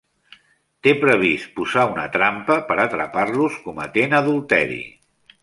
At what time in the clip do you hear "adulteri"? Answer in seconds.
4.23-4.81